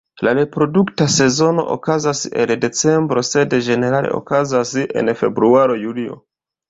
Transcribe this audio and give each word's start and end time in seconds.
La 0.25 0.31
reprodukta 0.37 1.05
sezono 1.15 1.65
okazas 1.75 2.21
el 2.45 2.53
decembro, 2.63 3.25
sed 3.29 3.53
ĝenerale 3.67 4.11
okazas 4.21 4.73
en 5.03 5.13
februaro-julio. 5.21 6.19